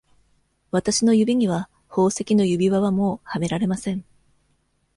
[0.71, 4.03] 私の指には、宝石の指輪は、もうはめられません。